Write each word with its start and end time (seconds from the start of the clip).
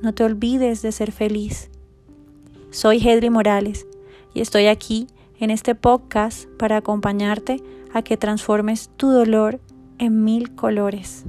No 0.00 0.14
te 0.14 0.22
olvides 0.22 0.80
de 0.82 0.92
ser 0.92 1.10
feliz. 1.10 1.70
Soy 2.70 2.98
Hedri 2.98 3.30
Morales 3.30 3.84
y 4.32 4.40
estoy 4.40 4.68
aquí 4.68 5.08
en 5.40 5.50
este 5.50 5.74
podcast 5.74 6.48
para 6.56 6.76
acompañarte 6.76 7.60
a 7.92 8.02
que 8.02 8.16
transformes 8.16 8.90
tu 8.96 9.10
dolor 9.10 9.60
en 9.98 10.22
mil 10.22 10.54
colores. 10.54 11.24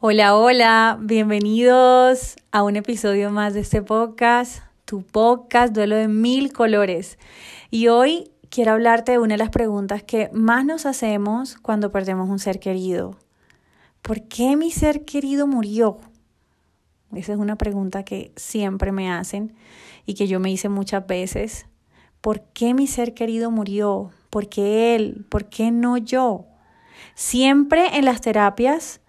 Hola, 0.00 0.34
hola, 0.34 0.98
bienvenidos 0.98 2.36
a 2.52 2.62
un 2.62 2.76
episodio 2.76 3.30
más 3.30 3.52
de 3.52 3.60
este 3.60 3.82
podcast, 3.82 4.62
tu 4.86 5.02
podcast 5.02 5.74
Duelo 5.74 5.96
de 5.96 6.08
Mil 6.08 6.54
Colores. 6.54 7.18
Y 7.70 7.88
hoy 7.88 8.30
quiero 8.48 8.72
hablarte 8.72 9.12
de 9.12 9.18
una 9.18 9.34
de 9.34 9.38
las 9.38 9.50
preguntas 9.50 10.02
que 10.02 10.30
más 10.32 10.64
nos 10.64 10.86
hacemos 10.86 11.56
cuando 11.56 11.92
perdemos 11.92 12.30
un 12.30 12.38
ser 12.38 12.60
querido. 12.60 13.16
¿Por 14.06 14.22
qué 14.28 14.54
mi 14.54 14.70
ser 14.70 15.04
querido 15.04 15.48
murió? 15.48 15.98
Esa 17.12 17.32
es 17.32 17.40
una 17.40 17.56
pregunta 17.56 18.04
que 18.04 18.30
siempre 18.36 18.92
me 18.92 19.10
hacen 19.10 19.52
y 20.06 20.14
que 20.14 20.28
yo 20.28 20.38
me 20.38 20.48
hice 20.48 20.68
muchas 20.68 21.04
veces. 21.08 21.66
¿Por 22.20 22.42
qué 22.54 22.72
mi 22.72 22.86
ser 22.86 23.14
querido 23.14 23.50
murió? 23.50 24.10
¿Por 24.30 24.48
qué 24.48 24.94
él? 24.94 25.26
¿Por 25.28 25.46
qué 25.46 25.72
no 25.72 25.96
yo? 25.96 26.44
Siempre 27.16 27.96
en 27.98 28.04
las 28.04 28.20
terapias 28.20 29.00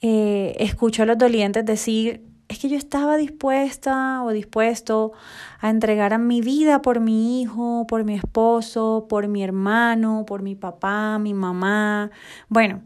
eh, 0.00 0.54
escucho 0.60 1.02
a 1.02 1.06
los 1.06 1.18
dolientes 1.18 1.66
decir, 1.66 2.24
es 2.46 2.60
que 2.60 2.68
yo 2.68 2.76
estaba 2.76 3.16
dispuesta 3.16 4.22
o 4.22 4.30
dispuesto 4.30 5.10
a 5.58 5.70
entregar 5.70 6.12
a 6.12 6.18
mi 6.18 6.40
vida 6.40 6.82
por 6.82 7.00
mi 7.00 7.42
hijo, 7.42 7.84
por 7.88 8.04
mi 8.04 8.14
esposo, 8.14 9.06
por 9.08 9.26
mi 9.26 9.42
hermano, 9.42 10.24
por 10.24 10.42
mi 10.42 10.54
papá, 10.54 11.18
mi 11.18 11.34
mamá. 11.34 12.12
Bueno, 12.48 12.82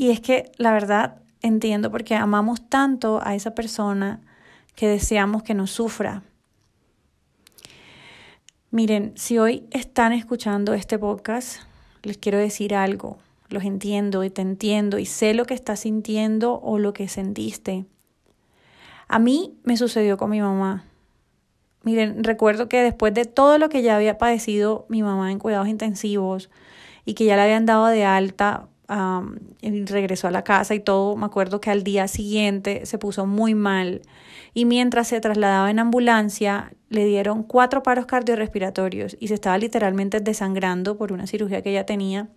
y 0.00 0.08
es 0.08 0.20
que 0.22 0.50
la 0.56 0.72
verdad 0.72 1.16
entiendo 1.42 1.90
porque 1.90 2.14
amamos 2.14 2.66
tanto 2.70 3.20
a 3.22 3.34
esa 3.34 3.54
persona 3.54 4.22
que 4.74 4.88
deseamos 4.88 5.42
que 5.42 5.52
no 5.52 5.66
sufra. 5.66 6.22
Miren, 8.70 9.12
si 9.16 9.36
hoy 9.36 9.66
están 9.72 10.14
escuchando 10.14 10.72
este 10.72 10.98
podcast, 10.98 11.60
les 12.02 12.16
quiero 12.16 12.38
decir 12.38 12.74
algo. 12.74 13.18
Los 13.50 13.64
entiendo 13.64 14.24
y 14.24 14.30
te 14.30 14.40
entiendo 14.40 14.98
y 14.98 15.04
sé 15.04 15.34
lo 15.34 15.44
que 15.44 15.52
estás 15.52 15.80
sintiendo 15.80 16.58
o 16.62 16.78
lo 16.78 16.94
que 16.94 17.06
sentiste. 17.06 17.84
A 19.06 19.18
mí 19.18 19.58
me 19.64 19.76
sucedió 19.76 20.16
con 20.16 20.30
mi 20.30 20.40
mamá. 20.40 20.86
Miren, 21.82 22.24
recuerdo 22.24 22.70
que 22.70 22.80
después 22.80 23.12
de 23.12 23.26
todo 23.26 23.58
lo 23.58 23.68
que 23.68 23.82
ya 23.82 23.96
había 23.96 24.16
padecido 24.16 24.86
mi 24.88 25.02
mamá 25.02 25.30
en 25.30 25.38
cuidados 25.38 25.68
intensivos 25.68 26.48
y 27.04 27.12
que 27.12 27.26
ya 27.26 27.36
le 27.36 27.42
habían 27.42 27.66
dado 27.66 27.88
de 27.88 28.06
alta, 28.06 28.69
regresó 29.86 30.28
a 30.28 30.30
la 30.30 30.42
casa 30.42 30.74
y 30.74 30.80
todo, 30.80 31.16
me 31.16 31.26
acuerdo 31.26 31.60
que 31.60 31.70
al 31.70 31.84
día 31.84 32.08
siguiente 32.08 32.86
se 32.86 32.98
puso 32.98 33.26
muy 33.26 33.54
mal 33.54 34.02
y 34.52 34.64
mientras 34.64 35.08
se 35.08 35.20
trasladaba 35.20 35.70
en 35.70 35.78
ambulancia 35.78 36.72
le 36.88 37.04
dieron 37.04 37.44
cuatro 37.44 37.82
paros 37.82 38.06
cardiorrespiratorios 38.06 39.16
y 39.20 39.28
se 39.28 39.34
estaba 39.34 39.58
literalmente 39.58 40.20
desangrando 40.20 40.96
por 40.96 41.12
una 41.12 41.26
cirugía 41.26 41.62
que 41.62 41.70
ella 41.70 41.86
tenía. 41.86 42.28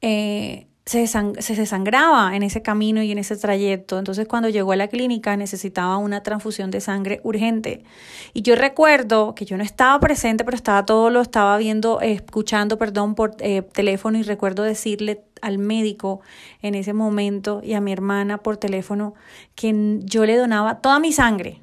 Eh, 0.00 0.68
se, 0.88 1.54
desangraba 1.54 2.34
en 2.34 2.42
ese 2.42 2.62
camino 2.62 3.02
y 3.02 3.12
en 3.12 3.18
ese 3.18 3.36
trayecto. 3.36 3.98
Entonces 3.98 4.26
cuando 4.26 4.48
llegó 4.48 4.72
a 4.72 4.76
la 4.76 4.88
clínica 4.88 5.36
necesitaba 5.36 5.98
una 5.98 6.22
transfusión 6.22 6.70
de 6.70 6.80
sangre 6.80 7.20
urgente. 7.24 7.84
Y 8.32 8.40
yo 8.40 8.54
recuerdo 8.54 9.34
que 9.34 9.44
yo 9.44 9.58
no 9.58 9.62
estaba 9.62 10.00
presente, 10.00 10.44
pero 10.44 10.56
estaba 10.56 10.86
todo, 10.86 11.10
lo 11.10 11.20
estaba 11.20 11.58
viendo, 11.58 12.00
escuchando, 12.00 12.78
perdón, 12.78 13.14
por 13.14 13.36
eh, 13.40 13.62
teléfono 13.62 14.16
y 14.18 14.22
recuerdo 14.22 14.62
decirle 14.62 15.24
al 15.42 15.58
médico 15.58 16.20
en 16.62 16.74
ese 16.74 16.94
momento 16.94 17.60
y 17.62 17.74
a 17.74 17.80
mi 17.82 17.92
hermana 17.92 18.38
por 18.38 18.56
teléfono 18.56 19.14
que 19.54 19.98
yo 20.04 20.24
le 20.24 20.36
donaba 20.36 20.80
toda 20.80 21.00
mi 21.00 21.12
sangre, 21.12 21.62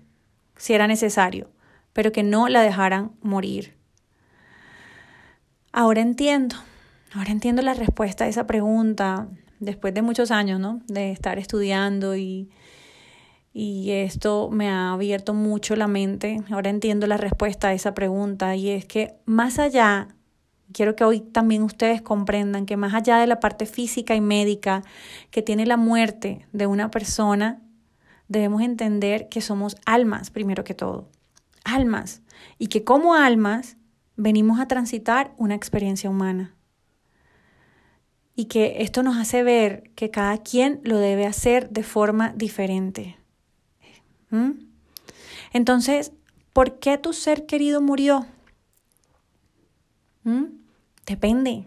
si 0.56 0.74
era 0.74 0.86
necesario, 0.86 1.50
pero 1.94 2.12
que 2.12 2.22
no 2.22 2.47
la 2.47 2.62
dejaran 2.62 3.12
morir. 3.22 3.75
Ahora 5.74 6.02
entiendo 6.02 6.56
Ahora 7.15 7.31
entiendo 7.31 7.61
la 7.61 7.73
respuesta 7.73 8.25
a 8.25 8.27
esa 8.27 8.45
pregunta 8.45 9.29
después 9.61 9.93
de 9.93 10.01
muchos 10.01 10.31
años, 10.31 10.59
¿no? 10.59 10.81
De 10.87 11.11
estar 11.11 11.39
estudiando 11.39 12.17
y, 12.17 12.49
y 13.53 13.91
esto 13.91 14.49
me 14.51 14.67
ha 14.67 14.91
abierto 14.91 15.33
mucho 15.33 15.77
la 15.77 15.87
mente. 15.87 16.41
Ahora 16.51 16.69
entiendo 16.69 17.07
la 17.07 17.15
respuesta 17.15 17.69
a 17.69 17.73
esa 17.73 17.93
pregunta 17.93 18.57
y 18.57 18.69
es 18.69 18.85
que 18.85 19.15
más 19.23 19.59
allá, 19.59 20.09
quiero 20.73 20.97
que 20.97 21.05
hoy 21.05 21.21
también 21.21 21.63
ustedes 21.63 22.01
comprendan 22.01 22.65
que 22.65 22.75
más 22.75 22.93
allá 22.93 23.17
de 23.19 23.27
la 23.27 23.39
parte 23.39 23.65
física 23.65 24.13
y 24.13 24.19
médica 24.19 24.83
que 25.31 25.41
tiene 25.41 25.65
la 25.65 25.77
muerte 25.77 26.45
de 26.51 26.67
una 26.67 26.91
persona, 26.91 27.61
debemos 28.27 28.61
entender 28.61 29.29
que 29.29 29.39
somos 29.39 29.77
almas 29.85 30.31
primero 30.31 30.65
que 30.65 30.73
todo. 30.73 31.07
Almas. 31.63 32.23
Y 32.57 32.67
que 32.67 32.83
como 32.83 33.15
almas 33.15 33.77
venimos 34.17 34.59
a 34.59 34.67
transitar 34.67 35.33
una 35.37 35.55
experiencia 35.55 36.09
humana 36.09 36.55
y 38.35 38.46
que 38.46 38.81
esto 38.81 39.01
nos 39.01 39.18
hace 39.18 39.44
ver 39.44 39.91
que 39.96 40.12
cada 40.12 40.38
quien 40.38 40.81
lo 40.84 40.97
debe 40.97 41.25
hacer 41.25 41.69
de 41.69 41.84
forma 41.84 42.34
diferente. 42.35 43.18
¿Mm? 44.29 44.51
Entonces, 45.53 46.12
¿por 46.51 46.79
qué 46.79 46.97
tu 46.97 47.13
ser 47.13 47.45
querido 47.45 47.81
murió? 47.81 48.25
¿Mm? 50.24 50.45
Depende. 51.06 51.66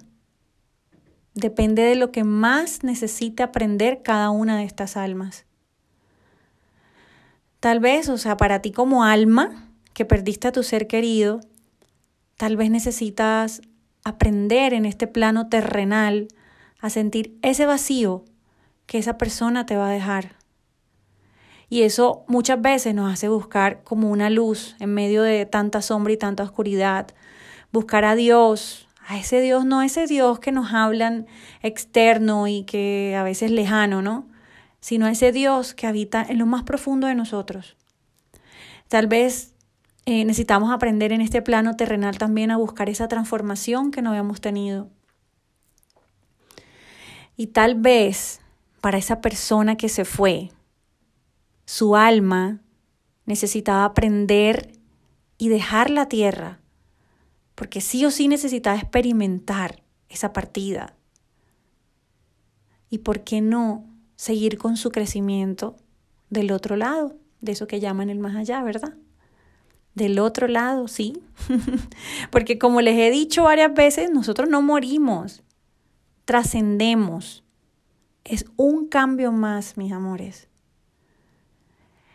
Depende 1.35 1.83
de 1.83 1.95
lo 1.95 2.13
que 2.13 2.25
más 2.25 2.83
necesite 2.83 3.43
aprender 3.43 4.03
cada 4.03 4.31
una 4.31 4.59
de 4.59 4.65
estas 4.65 4.97
almas. 4.97 5.47
Tal 7.61 7.81
vez, 7.81 8.09
o 8.09 8.19
sea, 8.19 8.37
para 8.37 8.61
ti 8.61 8.73
como 8.73 9.05
alma 9.05 9.69
que 9.95 10.05
perdiste 10.05 10.49
a 10.49 10.53
tu 10.53 10.63
ser 10.63 10.87
querido, 10.87 11.41
tal 12.37 12.57
vez 12.57 12.71
necesitas 12.71 13.63
aprender 14.05 14.75
en 14.75 14.85
este 14.85 15.07
plano 15.07 15.49
terrenal 15.49 16.29
a 16.81 16.91
sentir 16.91 17.39
ese 17.43 17.67
vacío 17.67 18.25
que 18.87 18.99
esa 18.99 19.19
persona 19.19 19.67
te 19.67 19.77
va 19.77 19.89
a 19.89 19.93
dejar. 19.93 20.37
Y 21.69 21.83
eso 21.83 22.25
muchas 22.29 22.61
veces 22.63 22.95
nos 22.95 23.13
hace 23.13 23.29
buscar 23.29 23.83
como 23.85 24.11
una 24.11 24.31
luz 24.31 24.75
en 24.81 24.95
medio 24.95 25.23
de 25.23 25.45
tanta 25.45 25.83
sombra 25.83 26.13
y 26.13 26.17
tanta 26.17 26.43
oscuridad. 26.43 27.09
Buscar 27.73 28.07
a 28.07 28.15
Dios, 28.15 28.89
a 29.07 29.19
ese 29.19 29.41
Dios, 29.41 29.67
no 29.67 29.83
ese 29.83 30.07
Dios 30.07 30.39
que 30.39 30.53
nos 30.53 30.73
hablan 30.73 31.27
externo 31.63 32.49
y 32.49 32.65
que 32.65 33.15
a 33.17 33.23
veces 33.23 33.51
lejano, 33.51 34.01
¿no? 34.01 34.27
Sino 34.81 35.09
ese 35.09 35.33
Dios 35.33 35.75
que 35.75 35.87
habita 35.87 36.25
en 36.27 36.39
lo 36.39 36.47
más 36.47 36.63
profundo 36.63 37.07
de 37.07 37.15
nosotros. 37.15 37.77
Tal 38.89 39.07
vez 39.07 39.53
eh, 40.07 40.25
necesitamos 40.25 40.73
aprender 40.73 41.13
en 41.13 41.21
este 41.21 41.43
plano 41.43 41.77
terrenal 41.77 42.17
también 42.17 42.51
a 42.51 42.57
buscar 42.57 42.89
esa 42.89 43.09
transformación 43.09 43.91
que 43.91 44.01
no 44.01 44.11
habíamos 44.11 44.41
tenido. 44.41 44.89
Y 47.39 47.47
tal 47.47 47.77
vez 47.77 48.41
para 48.81 48.99
esa 48.99 49.21
persona 49.21 49.77
que 49.77 49.89
se 49.89 50.05
fue, 50.05 50.51
su 51.67 51.95
alma 51.95 52.61
necesitaba 53.27 53.85
aprender 53.85 54.73
y 55.39 55.49
dejar 55.49 55.89
la 55.89 56.09
tierra, 56.09 56.59
porque 57.55 57.81
sí 57.81 58.05
o 58.05 58.11
sí 58.11 58.27
necesitaba 58.27 58.77
experimentar 58.77 59.85
esa 60.09 60.33
partida. 60.33 60.97
¿Y 62.91 62.99
por 62.99 63.21
qué 63.23 63.41
no 63.41 63.87
seguir 64.17 64.59
con 64.59 64.77
su 64.77 64.91
crecimiento 64.91 65.77
del 66.31 66.51
otro 66.51 66.75
lado, 66.75 67.15
de 67.41 67.53
eso 67.53 67.69
que 67.69 67.79
llaman 67.79 68.11
el 68.11 68.19
más 68.19 68.35
allá, 68.35 68.65
¿verdad? 68.65 68.95
Del 69.95 70.19
otro 70.19 70.49
lado, 70.49 70.89
sí. 70.89 71.23
Porque 72.33 72.59
como 72.59 72.81
les 72.81 72.99
he 72.99 73.13
dicho 73.13 73.45
varias 73.45 73.73
veces, 73.73 74.11
nosotros 74.11 74.49
no 74.49 74.61
morimos, 74.61 75.45
trascendemos. 76.29 77.43
Es 78.23 78.45
un 78.57 78.87
cambio 78.87 79.33
más, 79.33 79.79
mis 79.79 79.93
amores. 79.93 80.47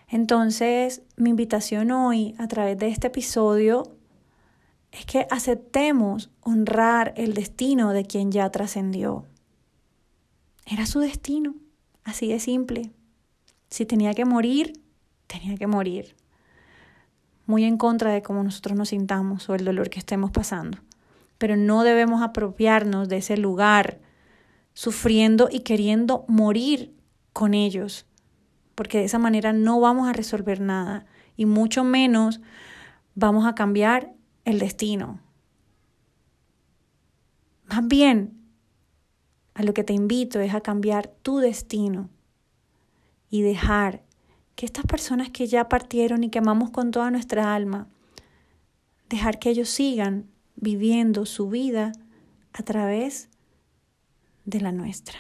Entonces, 0.08 1.02
mi 1.18 1.32
invitación 1.32 1.90
hoy 1.90 2.36
a 2.38 2.48
través 2.48 2.78
de 2.78 2.90
este 2.90 3.08
episodio 3.08 3.98
es 4.92 5.08
que 5.08 5.26
aceptemos 5.32 6.30
honrar 6.42 7.16
el 7.18 7.34
destino 7.34 7.90
de 7.90 8.06
quien 8.06 8.32
ya 8.32 8.52
trascendió. 8.52 9.26
Era 10.68 10.86
su 10.86 11.00
destino, 11.00 11.56
así 12.04 12.28
de 12.28 12.40
simple. 12.40 12.92
Si 13.72 13.88
tenía 13.88 14.14
que 14.14 14.26
morir, 14.26 14.74
tenía 15.26 15.58
que 15.58 15.66
morir. 15.66 16.16
Muy 17.48 17.64
en 17.64 17.78
contra 17.78 18.12
de 18.12 18.22
cómo 18.22 18.44
nosotros 18.44 18.78
nos 18.78 18.90
sintamos 18.90 19.50
o 19.50 19.56
el 19.56 19.66
dolor 19.66 19.90
que 19.90 19.98
estemos 19.98 20.30
pasando. 20.30 20.78
Pero 21.44 21.58
no 21.58 21.84
debemos 21.84 22.22
apropiarnos 22.22 23.10
de 23.10 23.18
ese 23.18 23.36
lugar 23.36 24.00
sufriendo 24.74 25.50
y 25.52 25.60
queriendo 25.60 26.24
morir 26.30 26.96
con 27.34 27.54
ellos, 27.54 28.06
porque 28.76 29.00
de 29.00 29.04
esa 29.04 29.20
manera 29.20 29.52
no 29.52 29.82
vamos 29.82 30.08
a 30.08 30.14
resolver 30.14 30.62
nada 30.62 31.06
y 31.36 31.46
mucho 31.46 31.84
menos 31.84 32.40
vamos 33.14 33.46
a 33.46 33.56
cambiar 33.56 34.14
el 34.46 34.58
destino. 34.58 35.20
Más 37.66 37.86
bien, 37.90 38.40
a 39.54 39.64
lo 39.64 39.74
que 39.74 39.84
te 39.84 39.92
invito 39.92 40.40
es 40.40 40.54
a 40.54 40.62
cambiar 40.62 41.10
tu 41.10 41.40
destino 41.40 42.10
y 43.30 43.42
dejar 43.42 44.02
que 44.56 44.66
estas 44.66 44.86
personas 44.86 45.30
que 45.30 45.46
ya 45.48 45.68
partieron 45.68 46.24
y 46.24 46.30
que 46.30 46.40
amamos 46.40 46.72
con 46.72 46.92
toda 46.92 47.12
nuestra 47.12 47.54
alma, 47.54 47.90
dejar 49.10 49.40
que 49.40 49.50
ellos 49.50 49.68
sigan 49.68 50.32
viviendo 50.64 51.26
su 51.26 51.50
vida 51.50 51.92
a 52.54 52.64
través 52.64 53.30
de 54.46 54.62
la 54.62 54.72
nuestra. 54.72 55.18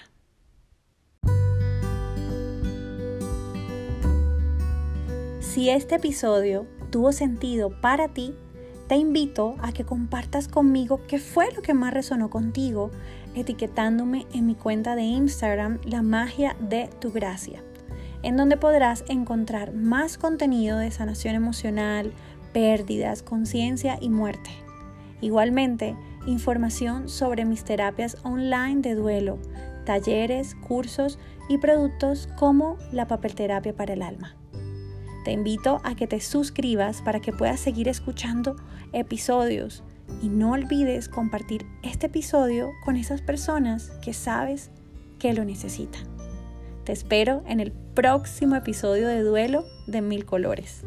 Si 5.42 5.69
este 5.69 5.95
episodio 5.95 6.66
tuvo 6.92 7.12
sentido 7.12 7.69
para 7.81 8.07
ti, 8.07 8.34
te 8.88 8.95
invito 8.95 9.56
a 9.60 9.74
que 9.74 9.84
compartas 9.84 10.48
conmigo 10.48 11.01
qué 11.07 11.19
fue 11.19 11.51
lo 11.54 11.62
que 11.62 11.74
más 11.74 11.94
resonó 11.94 12.30
contigo, 12.30 12.90
etiquetándome 13.36 14.25
en 14.34 14.48
mi 14.48 14.56
cuenta 14.56 14.95
de 14.95 15.04
Instagram 15.04 15.80
La 15.84 16.01
magia 16.01 16.56
de 16.60 16.90
tu 17.01 17.12
gracia, 17.12 17.62
en 18.24 18.38
donde 18.38 18.56
podrás 18.56 19.04
encontrar 19.10 19.74
más 19.74 20.18
contenido 20.18 20.78
de 20.78 20.92
sanación 20.92 21.36
emocional, 21.36 22.13
pérdidas, 22.54 23.24
conciencia 23.24 23.98
y 24.00 24.10
muerte. 24.10 24.62
Igualmente, 25.24 25.96
información 26.25 27.08
sobre 27.08 27.46
mis 27.46 27.64
terapias 27.64 28.18
online 28.24 28.81
de 28.81 28.94
duelo, 28.94 29.40
talleres, 29.86 30.54
cursos 30.56 31.18
y 31.48 31.60
productos 31.60 32.28
como 32.38 32.78
la 32.92 33.08
papelterapia 33.08 33.74
para 33.74 33.94
el 33.94 34.02
alma. 34.02 34.36
Te 35.24 35.31
invito 35.31 35.80
a 35.86 35.96
que 35.96 36.08
te 36.08 36.20
suscribas 36.20 37.02
para 37.02 37.22
que 37.22 37.31
puedas 37.31 37.62
seguir 37.62 37.88
escuchando 37.88 38.58
episodios 38.92 39.81
y 40.22 40.28
no 40.28 40.52
olvides 40.52 41.08
compartir 41.08 41.66
este 41.84 42.08
episodio 42.08 42.72
con 42.84 42.98
esas 42.98 43.22
personas 43.22 43.92
que 44.04 44.12
sabes 44.12 44.72
que 45.19 45.31
lo 45.31 45.46
necesitan. 45.46 46.04
Te 46.84 46.92
espero 46.92 47.44
en 47.48 47.62
el 47.62 47.72
próximo 47.72 48.58
episodio 48.58 49.08
de 49.08 49.22
Duelo 49.22 49.64
de 49.88 50.02
Mil 50.02 50.26
Colores. 50.26 50.84